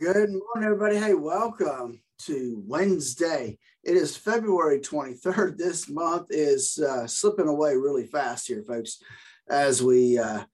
[0.00, 0.96] Good morning, everybody.
[0.96, 3.60] Hey, welcome to Wednesday.
[3.84, 5.56] It is February 23rd.
[5.56, 9.00] This month is uh, slipping away really fast here, folks,
[9.48, 10.46] as we, uh,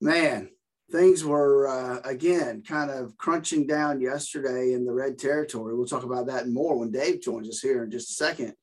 [0.00, 0.48] man,
[0.90, 5.76] things were, uh, again, kind of crunching down yesterday in the red territory.
[5.76, 8.54] We'll talk about that more when Dave joins us here in just a second.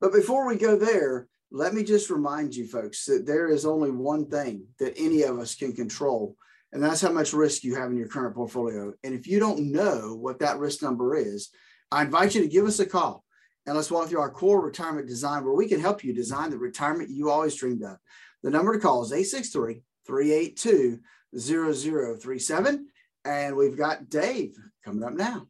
[0.00, 3.90] But before we go there, let me just remind you, folks, that there is only
[3.90, 6.36] one thing that any of us can control
[6.72, 8.92] and that's how much risk you have in your current portfolio.
[9.04, 11.50] And if you don't know what that risk number is,
[11.90, 13.24] I invite you to give us a call
[13.66, 16.58] and let's walk through our core retirement design where we can help you design the
[16.58, 17.98] retirement you always dreamed of.
[18.42, 20.98] The number to call is 863 382
[21.38, 22.88] 0037.
[23.24, 25.46] And we've got Dave coming up now.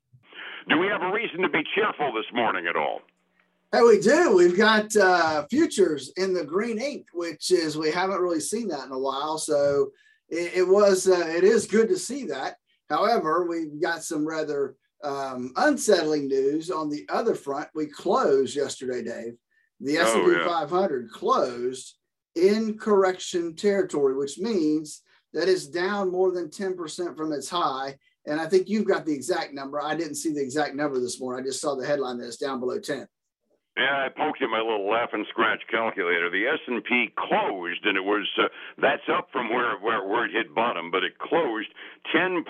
[0.68, 3.00] Do we have a reason to be cheerful this morning at all?
[3.72, 4.36] Hey, we do.
[4.36, 8.84] We've got uh, futures in the green ink, which is we haven't really seen that
[8.84, 9.38] in a while.
[9.38, 9.90] So
[10.32, 12.56] it, it was uh, it is good to see that.
[12.88, 17.68] However, we've got some rather um, unsettling news on the other front.
[17.74, 19.34] We closed yesterday, Dave.
[19.80, 20.46] The S&P oh, yeah.
[20.46, 21.96] 500 closed
[22.34, 25.02] in correction territory, which means
[25.32, 27.96] that it's down more than 10% from its high.
[28.26, 29.82] And I think you've got the exact number.
[29.82, 31.42] I didn't see the exact number this morning.
[31.42, 33.06] I just saw the headline that it's down below 10.
[33.74, 36.28] Yeah, I poked you my little laugh and scratch calculator.
[36.28, 40.26] The S and P closed, and it was uh, that's up from where, where where
[40.26, 41.68] it hit bottom, but it closed
[42.14, 42.44] 10.2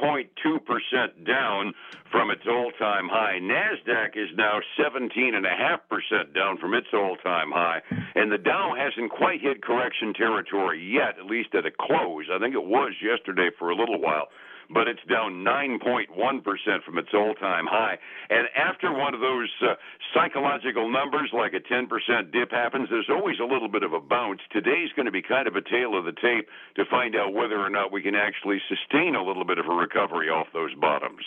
[0.66, 1.74] percent down
[2.10, 3.38] from its all-time high.
[3.40, 7.82] Nasdaq is now 17.5 percent down from its all-time high,
[8.16, 12.26] and the Dow hasn't quite hit correction territory yet, at least at a close.
[12.32, 14.26] I think it was yesterday for a little while
[14.70, 17.98] but it's down 9.1% from its all time high.
[18.30, 19.74] And after one of those uh,
[20.14, 24.40] psychological numbers, like a 10% dip happens, there's always a little bit of a bounce.
[24.50, 27.58] Today's going to be kind of a tale of the tape to find out whether
[27.58, 31.24] or not we can actually sustain a little bit of a recovery off those bottoms.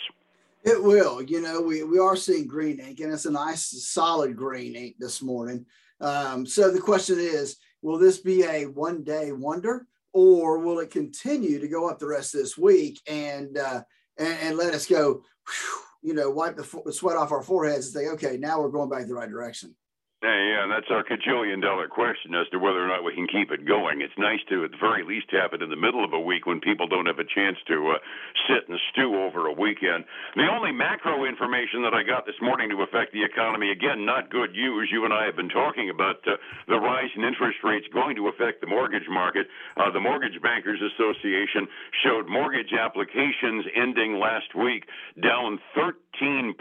[0.64, 1.22] It will.
[1.22, 4.96] You know, we, we are seeing green ink, and it's a nice, solid green ink
[4.98, 5.64] this morning.
[6.00, 9.86] Um, so the question is will this be a one day wonder?
[10.16, 13.82] Or will it continue to go up the rest of this week and uh,
[14.16, 17.94] and, and, let us go, whew, you know, wipe the sweat off our foreheads and
[17.94, 19.76] say, okay, now we're going back the right direction.
[20.24, 23.52] Yeah, yeah, that's our cajillion dollar question as to whether or not we can keep
[23.52, 24.00] it going.
[24.00, 26.48] It's nice to, at the very least, have it in the middle of a week
[26.48, 28.00] when people don't have a chance to uh,
[28.48, 30.08] sit and stew over a weekend.
[30.32, 34.32] The only macro information that I got this morning to affect the economy, again, not
[34.32, 34.88] good news.
[34.90, 38.32] You and I have been talking about uh, the rise in interest rates going to
[38.32, 39.46] affect the mortgage market.
[39.76, 41.68] Uh, the Mortgage Bankers Association
[42.02, 44.88] showed mortgage applications ending last week
[45.20, 46.56] down 13.1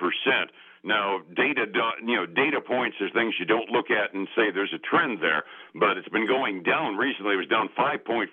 [0.00, 0.48] percent
[0.84, 1.66] now, data,
[2.04, 5.22] you know, data points are things you don't look at and say there's a trend
[5.22, 5.44] there,
[5.74, 7.34] but it's been going down recently.
[7.34, 8.26] It was down 5.4%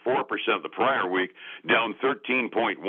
[0.64, 1.30] the prior week,
[1.68, 2.82] down 13.1%.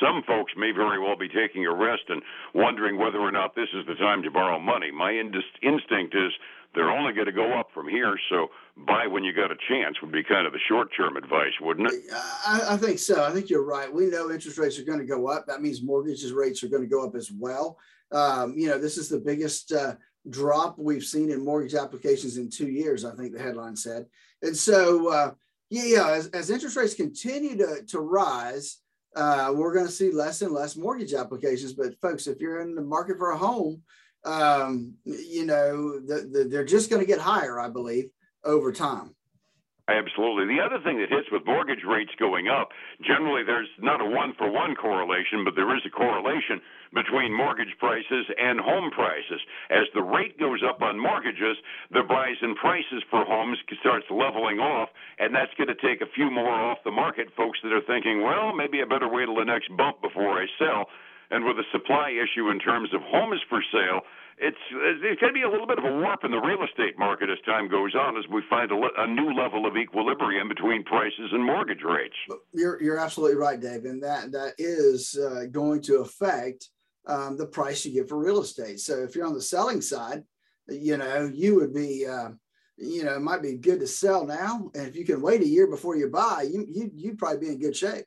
[0.00, 2.22] Some folks may very well be taking a rest and
[2.54, 4.90] wondering whether or not this is the time to borrow money.
[4.90, 6.32] My instinct is
[6.74, 8.48] they're only going to go up from here, so
[8.86, 11.92] buy when you got a chance would be kind of the short term advice, wouldn't
[11.92, 12.04] it?
[12.46, 13.24] I, I, think so.
[13.24, 13.92] I think you're right.
[13.92, 15.46] We know interest rates are going to go up.
[15.46, 17.78] That means mortgages rates are going to go up as well.
[18.12, 19.94] Um, you know, this is the biggest uh,
[20.30, 24.06] drop we've seen in mortgage applications in two years, I think the headline said.
[24.42, 25.30] And so, uh,
[25.70, 28.78] yeah, yeah as, as, interest rates continue to, to rise,
[29.16, 31.74] uh, we're going to see less and less mortgage applications.
[31.74, 33.82] But, folks, if you're in the market for a home,
[34.24, 38.10] um, you know, the, the, they're just going to get higher, I believe,
[38.44, 39.14] over time.
[39.88, 40.44] Absolutely.
[40.54, 42.68] The other thing that hits with mortgage rates going up,
[43.00, 46.60] generally there's not a one for one correlation, but there is a correlation
[46.92, 49.40] between mortgage prices and home prices.
[49.70, 51.56] As the rate goes up on mortgages,
[51.90, 56.12] the rise in prices for homes starts leveling off, and that's going to take a
[56.14, 57.28] few more off the market.
[57.34, 60.44] Folks that are thinking, well, maybe I better wait till the next bump before I
[60.58, 60.88] sell.
[61.30, 64.00] And with a supply issue in terms of homes for sale,
[64.40, 67.28] it's going to be a little bit of a warp in the real estate market
[67.28, 71.30] as time goes on, as we find a, a new level of equilibrium between prices
[71.32, 72.14] and mortgage rates.
[72.52, 76.68] You're you're absolutely right, Dave, and that that is uh, going to affect
[77.06, 78.80] um, the price you get for real estate.
[78.80, 80.22] So if you're on the selling side,
[80.68, 82.06] you know you would be.
[82.06, 82.30] Uh,
[82.80, 85.46] you know, it might be good to sell now, and if you can wait a
[85.48, 88.04] year before you buy, you you you'd probably be in good shape.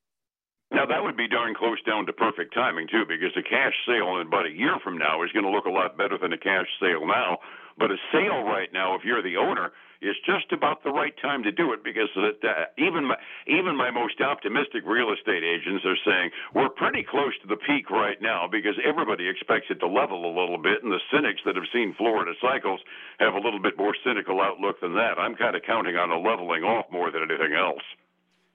[0.71, 4.15] Now that would be darn close down to perfect timing too, because a cash sale
[4.19, 6.37] in about a year from now is going to look a lot better than a
[6.37, 7.39] cash sale now.
[7.77, 9.71] But a sale right now, if you're the owner,
[10.01, 13.15] is just about the right time to do it because uh, even my,
[13.45, 17.89] even my most optimistic real estate agents are saying we're pretty close to the peak
[17.91, 21.55] right now because everybody expects it to level a little bit, and the cynics that
[21.55, 22.81] have seen Florida cycles
[23.19, 25.19] have a little bit more cynical outlook than that.
[25.19, 27.83] I'm kind of counting on a leveling off more than anything else.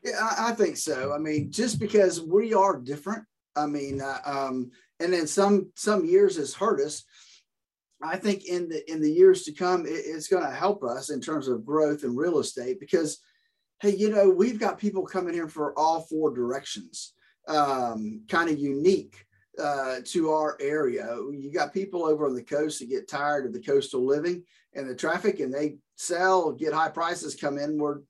[0.07, 1.13] Yeah, I, I think so.
[1.13, 3.25] I mean, just because we are different,
[3.57, 4.71] I mean, uh, um,
[5.01, 7.03] and then some some years has hurt us.
[8.01, 11.11] I think in the in the years to come, it, it's going to help us
[11.11, 13.19] in terms of growth in real estate because,
[13.81, 17.15] hey, you know, we've got people coming here for all four directions,
[17.49, 19.27] um, kind of unique
[19.61, 21.17] uh, to our area.
[21.33, 24.89] You got people over on the coast that get tired of the coastal living and
[24.89, 28.05] the traffic, and they sell, get high prices, come inward,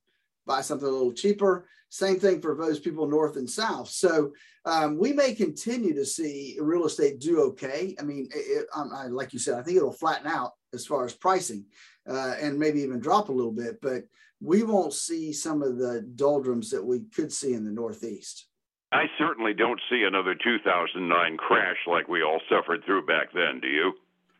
[0.46, 1.66] buy something a little cheaper.
[1.88, 3.88] Same thing for those people north and south.
[3.88, 4.32] So
[4.64, 7.94] um, we may continue to see real estate do okay.
[7.98, 11.04] I mean, it, um, I, like you said, I think it'll flatten out as far
[11.04, 11.64] as pricing
[12.08, 14.04] uh, and maybe even drop a little bit, but
[14.40, 18.46] we won't see some of the doldrums that we could see in the Northeast.
[18.92, 23.60] I certainly don't see another 2009 crash like we all suffered through back then.
[23.60, 23.92] Do you?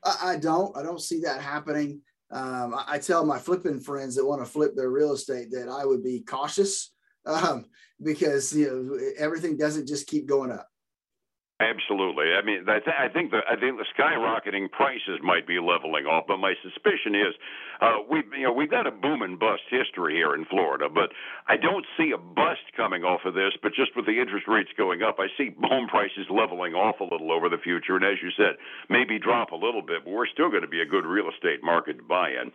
[0.05, 0.76] I, I don't.
[0.76, 2.00] I don't see that happening.
[2.31, 5.69] Um, I, I, tell my flipping friends that want to flip their real estate that
[5.69, 6.93] I would be cautious
[7.26, 7.67] um,
[8.02, 10.69] because you know everything doesn't just keep going up.
[11.58, 12.34] Absolutely.
[12.37, 16.05] I mean, I, th- I think the I think the skyrocketing prices might be leveling
[16.05, 17.34] off, but my suspicion is
[17.81, 21.11] uh, we you know we've got a boom and bust history here in Florida, but
[21.49, 23.52] I don't see a bust coming off of this.
[23.62, 27.08] But just with the interest rates going up, I see home prices leveling off a
[27.08, 28.56] little over the future, and as you said,
[28.88, 31.62] maybe drop a little bit, but we're still going to be a good real estate
[31.62, 32.52] market to buy in.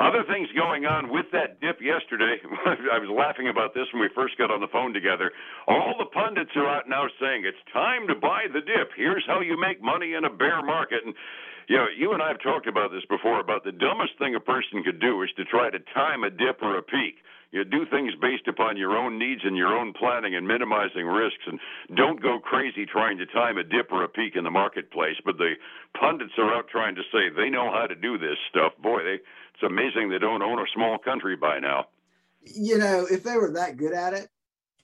[0.00, 2.40] Other things going on with that dip yesterday.
[2.92, 5.30] I was laughing about this when we first got on the phone together.
[5.68, 8.90] All the pundits are out now saying it's time to buy the dip.
[8.96, 11.04] Here's how you make money in a bear market.
[11.04, 11.14] And
[11.68, 14.40] you know, you and I have talked about this before about the dumbest thing a
[14.40, 17.16] person could do is to try to time a dip or a peak.
[17.52, 21.46] You do things based upon your own needs and your own planning and minimizing risks,
[21.46, 21.60] and
[21.96, 25.16] don't go crazy trying to time a dip or a peak in the marketplace.
[25.24, 25.54] But the
[25.98, 28.72] pundits are out trying to say they know how to do this stuff.
[28.82, 29.18] Boy, they,
[29.54, 31.86] it's amazing they don't own a small country by now.
[32.42, 34.28] You know, if they were that good at it,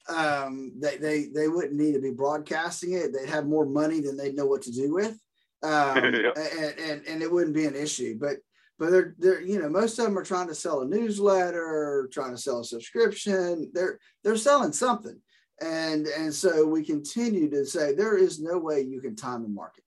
[0.08, 3.12] um, they, they they wouldn't need to be broadcasting it.
[3.12, 5.18] They'd have more money than they'd know what to do with,
[5.62, 6.36] um, yep.
[6.36, 8.18] and, and and it wouldn't be an issue.
[8.18, 8.38] But
[8.78, 12.32] but they're they're you know most of them are trying to sell a newsletter, trying
[12.32, 13.70] to sell a subscription.
[13.72, 15.20] They're they're selling something,
[15.60, 19.48] and and so we continue to say there is no way you can time the
[19.48, 19.84] market.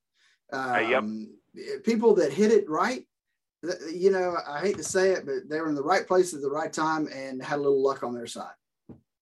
[0.52, 1.84] Um, yep.
[1.84, 3.06] People that hit it right,
[3.92, 6.42] you know, I hate to say it, but they were in the right place at
[6.42, 8.54] the right time and had a little luck on their side.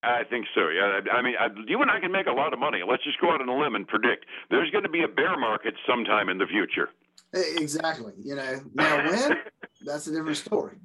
[0.03, 0.69] I think so.
[0.69, 2.80] Yeah, I mean, I, you and I can make a lot of money.
[2.88, 5.38] Let's just go out on a limb and predict there's going to be a bear
[5.38, 6.89] market sometime in the future.
[7.33, 8.13] Exactly.
[8.18, 9.38] You know, now when
[9.86, 10.77] that's a different story.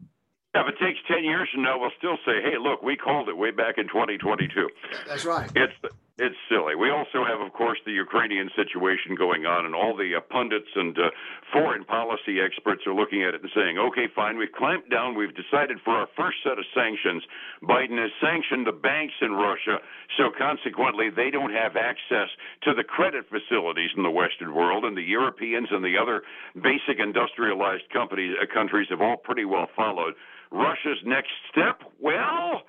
[0.55, 3.29] Yeah, if it takes ten years from now, we'll still say, "Hey, look, we called
[3.29, 4.69] it way back in 2022."
[5.07, 5.51] That's right.
[5.55, 5.75] It's
[6.19, 6.73] it's silly.
[6.75, 10.73] We also have, of course, the Ukrainian situation going on, and all the uh, pundits
[10.75, 11.13] and uh,
[11.53, 15.37] foreign policy experts are looking at it and saying, okay, fine, we've clamped down, we've
[15.37, 17.23] decided for our first set of sanctions.
[17.63, 19.77] Biden has sanctioned the banks in Russia,
[20.17, 22.33] so consequently, they don't have access
[22.65, 26.23] to the credit facilities in the Western world, and the Europeans and the other
[26.57, 30.15] basic industrialized companies, uh, countries have all pretty well followed.
[30.51, 31.85] Russia's next step?
[32.01, 32.65] Well,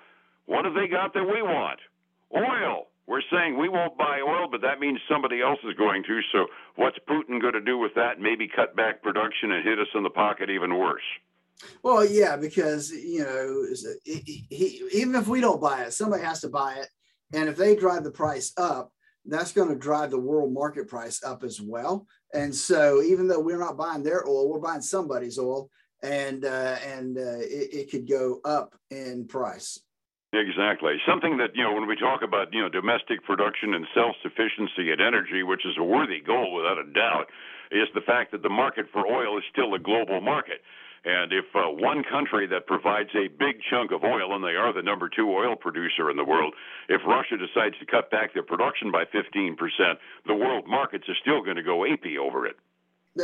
[0.47, 1.79] what have they got that we want?
[2.35, 6.19] Oil we're saying we won't buy oil, but that means somebody else is going to.
[6.33, 8.19] So what's Putin going to do with that?
[8.19, 11.01] Maybe cut back production and hit us in the pocket even worse.
[11.81, 13.65] Well, yeah, because you know,
[14.03, 16.89] he, he, even if we don't buy it, somebody has to buy it,
[17.33, 18.91] and if they drive the price up,
[19.25, 22.05] that's going to drive the world market price up as well.
[22.33, 25.69] And so, even though we're not buying their oil, we're buying somebody's oil,
[26.03, 29.79] and uh, and uh, it, it could go up in price.
[30.33, 30.99] Exactly.
[31.07, 34.91] Something that, you know, when we talk about, you know, domestic production and self sufficiency
[34.91, 37.31] in energy, which is a worthy goal without a doubt,
[37.71, 40.59] is the fact that the market for oil is still a global market.
[41.05, 44.73] And if uh, one country that provides a big chunk of oil, and they are
[44.73, 46.53] the number two oil producer in the world,
[46.89, 49.55] if Russia decides to cut back their production by 15%,
[50.25, 52.57] the world markets are still going to go apey over it.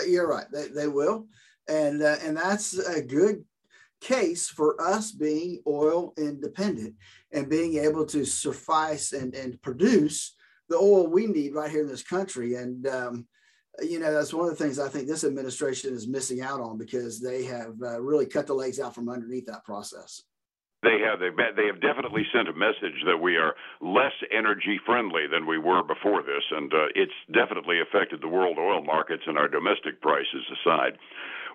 [0.07, 0.45] You're right.
[0.51, 1.25] They, they will.
[1.67, 3.43] And, uh, and that's a good
[4.03, 6.93] case for us being oil independent
[7.31, 10.35] and being able to suffice and, and produce
[10.69, 12.55] the oil we need right here in this country.
[12.55, 13.27] And, um,
[13.81, 16.77] you know, that's one of the things I think this administration is missing out on
[16.77, 20.21] because they have uh, really cut the legs out from underneath that process.
[20.83, 25.47] They have they have definitely sent a message that we are less energy friendly than
[25.47, 29.47] we were before this, and uh, it's definitely affected the world oil markets and our
[29.47, 30.97] domestic prices aside.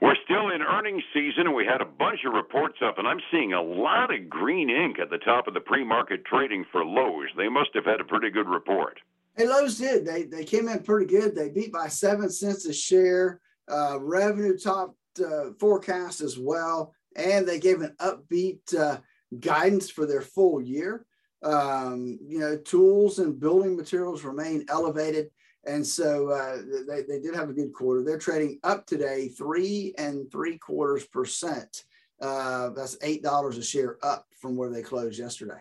[0.00, 3.20] We're still in earnings season, and we had a bunch of reports up, and I'm
[3.30, 7.28] seeing a lot of green ink at the top of the pre-market trading for Lowe's.
[7.36, 8.98] They must have had a pretty good report.
[9.36, 10.06] Hey, Lowe's did.
[10.06, 11.34] They they came in pretty good.
[11.34, 13.40] They beat by seven cents a share.
[13.70, 18.98] Uh, revenue topped uh, forecast as well, and they gave an upbeat uh,
[19.40, 21.04] guidance for their full year.
[21.42, 25.30] Um, you know, tools and building materials remain elevated
[25.64, 26.58] And so uh,
[26.88, 28.02] they, they did have a good quarter.
[28.02, 31.84] They're trading up today three and three quarters percent.
[32.20, 35.60] Uh, that's eight dollars a share up from where they closed yesterday.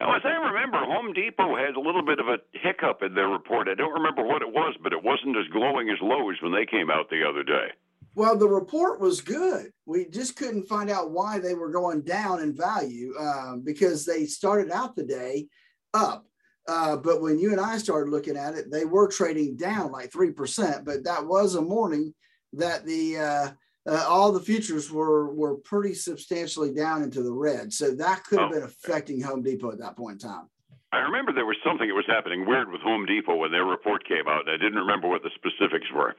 [0.00, 3.28] Now, as I remember, Home Depot had a little bit of a hiccup in their
[3.28, 3.68] report.
[3.68, 6.66] I don't remember what it was, but it wasn't as glowing as Lowe's when they
[6.66, 7.68] came out the other day.
[8.16, 9.72] Well, the report was good.
[9.86, 14.26] We just couldn't find out why they were going down in value um, because they
[14.26, 15.48] started out the day
[15.92, 16.24] up.
[16.66, 20.10] Uh, but when you and I started looking at it, they were trading down like
[20.10, 20.84] 3%.
[20.84, 22.14] But that was a morning
[22.54, 23.50] that the uh,
[23.86, 27.72] uh, all the futures were were pretty substantially down into the red.
[27.72, 28.54] So that could have oh.
[28.54, 30.48] been affecting Home Depot at that point in time.
[30.92, 34.06] I remember there was something that was happening weird with Home Depot when their report
[34.06, 34.48] came out.
[34.48, 36.14] I didn't remember what the specifics were.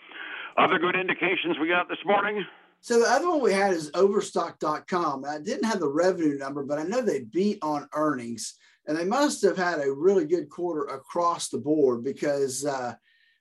[0.57, 2.45] Other good indications we got this morning?
[2.79, 5.25] So the other one we had is overstock.com.
[5.25, 8.55] I didn't have the revenue number, but I know they beat on earnings
[8.87, 12.93] and they must have had a really good quarter across the board because, uh,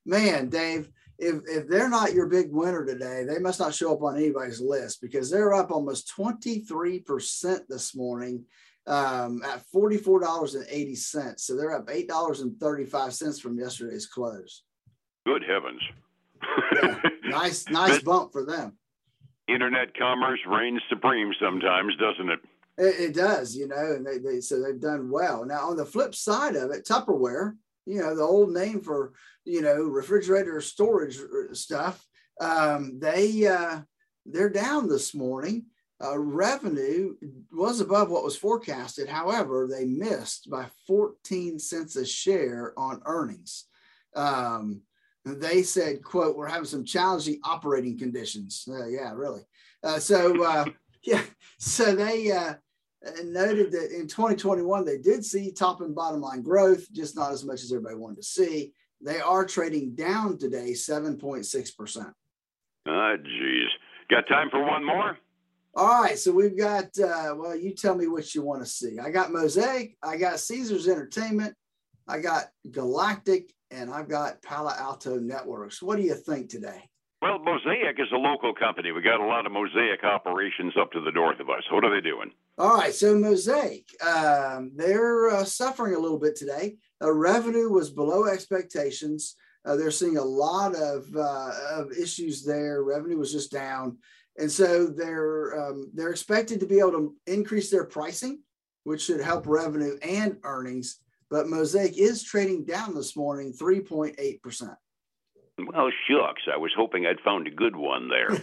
[0.07, 4.03] man, Dave, if, if they're not your big winner today, they must not show up
[4.03, 8.45] on anybody's list because they're up almost 23% this morning
[8.87, 11.39] um, at $44.80.
[11.39, 14.63] So they're up $8.35 from yesterday's close.
[15.27, 15.81] Good heavens
[16.83, 18.77] yeah, nice, nice bump for them.
[19.49, 22.41] Internet commerce reigns supreme sometimes, doesn't it?
[22.79, 25.45] It, it does, you know, and they, they so they've done well.
[25.45, 29.13] Now on the flip side of it, Tupperware, you know, the old name for
[29.45, 32.07] you know refrigerator storage uh, stuff,
[32.41, 33.81] um, they uh,
[34.27, 35.67] they're down this morning.
[36.03, 37.15] Uh, revenue
[37.53, 39.09] was above what was forecasted.
[39.09, 43.67] However, they missed by 14 cents a share on earnings.
[44.15, 44.83] Um,
[45.25, 48.69] they said, quote, we're having some challenging operating conditions.
[48.69, 49.43] Uh, yeah, really.
[49.83, 50.65] Uh, so, uh,
[51.03, 51.23] yeah,
[51.59, 52.55] so they uh,
[53.25, 57.45] noted that in 2021, they did see top and bottom line growth, just not as
[57.45, 58.73] much as everybody wanted to see.
[59.01, 62.13] They are trading down today 7.6%.
[62.87, 63.69] Ah, geez.
[64.11, 65.19] Got time for one more?
[65.77, 68.99] All right, so we've got, uh, well, you tell me what you want to see.
[69.01, 71.55] I got Mosaic, I got Caesars Entertainment,
[72.07, 75.83] I got Galactic, and I've got Palo Alto Networks.
[75.83, 76.89] What do you think today?
[77.23, 78.93] Well, Mosaic is a local company.
[78.93, 81.63] We got a lot of Mosaic operations up to the north of us.
[81.71, 82.31] What are they doing?
[82.59, 86.77] All right, so Mosaic, um, they're uh, suffering a little bit today.
[87.03, 89.37] Uh, revenue was below expectations.
[89.65, 92.83] Uh, they're seeing a lot of, uh, of issues there.
[92.85, 93.97] Revenue was just down,
[94.39, 98.43] and so they're um, they're expected to be able to increase their pricing,
[98.83, 101.01] which should help revenue and earnings
[101.35, 104.15] but Mosaic is trading down this morning 3.8%.
[105.59, 106.43] Well, shucks.
[106.47, 108.31] I was hoping I'd found a good one there.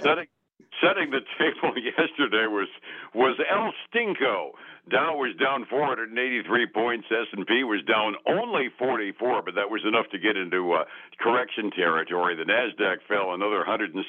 [0.00, 0.32] setting,
[0.80, 2.68] setting the table yesterday was
[3.14, 4.56] was El Stinko.
[4.88, 7.04] Dow was down 483 points.
[7.12, 10.84] S&P was down only 44, but that was enough to get into uh,
[11.20, 12.36] correction territory.
[12.36, 14.00] The Nasdaq fell another 167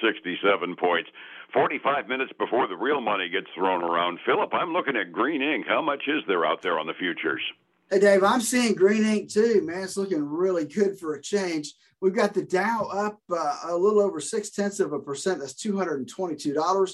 [0.79, 1.09] points.
[1.53, 4.19] 45 minutes before the real money gets thrown around.
[4.25, 5.65] Phillip, I'm looking at green ink.
[5.67, 7.43] How much is there out there on the futures?
[7.91, 9.83] Hey, Dave, I'm seeing green ink too, man.
[9.83, 11.71] It's looking really good for a change.
[12.01, 15.39] We've got the Dow up uh, a little over six tenths of a percent.
[15.39, 16.91] That's $222.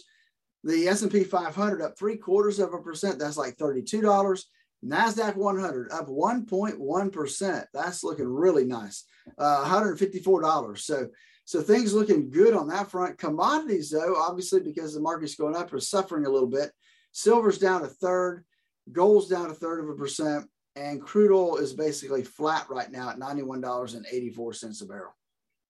[0.66, 3.20] The S&P 500 up three quarters of a percent.
[3.20, 4.44] That's like $32.
[4.86, 7.66] NASDAQ 100 up 1.1%.
[7.74, 9.06] That's looking really nice.
[9.38, 10.78] Uh, $154.
[10.78, 11.08] So,
[11.46, 13.18] so things looking good on that front.
[13.18, 16.74] Commodities, though, obviously, because the market's going up, are suffering a little bit.
[17.14, 18.44] Silver's down a third.
[18.92, 23.10] Gold's down a third of a percent and crude oil is basically flat right now
[23.10, 25.14] at $91.84 a barrel.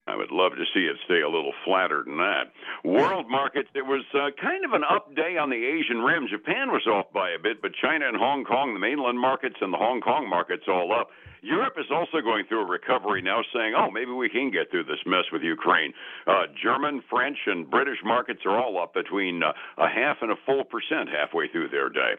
[0.08, 2.51] I would love to see it stay a little flatter than that.
[2.84, 6.27] World markets, it was uh, kind of an up day on the Asian rim.
[6.27, 9.72] Japan was off by a bit, but China and Hong Kong, the mainland markets and
[9.72, 11.10] the Hong Kong markets all up.
[11.43, 14.86] Europe is also going through a recovery now, saying, oh, maybe we can get through
[14.86, 15.93] this mess with Ukraine.
[16.27, 20.36] Uh, German, French, and British markets are all up between uh, a half and a
[20.46, 22.17] full percent halfway through their day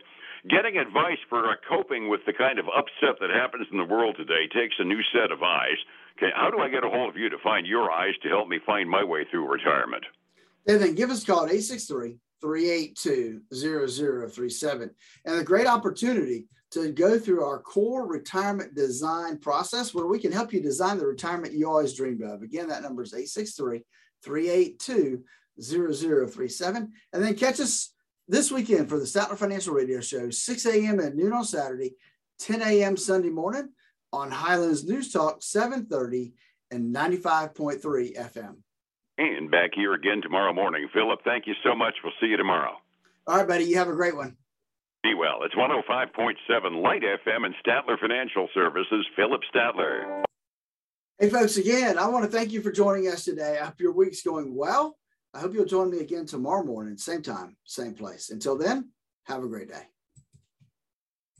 [0.49, 4.17] getting advice for uh, coping with the kind of upset that happens in the world
[4.17, 5.79] today takes a new set of eyes.
[6.17, 8.49] Okay, how do I get a hold of you to find your eyes to help
[8.49, 10.05] me find my way through retirement?
[10.67, 14.91] And then give us a call at 863 382 0037.
[15.25, 20.33] And a great opportunity to go through our core retirement design process where we can
[20.33, 22.43] help you design the retirement you always dreamed of.
[22.43, 23.83] Again, that number is 863
[24.23, 25.23] 382
[25.61, 26.93] 0037.
[27.13, 27.92] And then catch us
[28.29, 31.01] this weekend for the Statler Financial Radio Show, 6 a.m.
[31.01, 31.97] and noon on Saturday,
[32.39, 32.97] 10 a.m.
[32.97, 33.71] Sunday morning
[34.13, 36.35] on Highlands News Talk, 730
[36.71, 37.81] and 95.3
[38.17, 38.57] FM.
[39.19, 40.89] And back here again tomorrow morning.
[40.93, 41.95] Phillip, thank you so much.
[42.03, 42.77] We'll see you tomorrow.
[43.27, 43.65] All right, buddy.
[43.65, 44.37] You have a great one.
[45.03, 45.43] Be well.
[45.43, 50.23] It's 105.7 Light FM and Statler Financial Services, Phillip Statler.
[51.19, 53.59] Hey, folks, again, I want to thank you for joining us today.
[53.61, 54.97] I hope your week's going well.
[55.35, 58.31] I hope you'll join me again tomorrow morning, same time, same place.
[58.31, 58.91] Until then,
[59.25, 59.92] have a great day.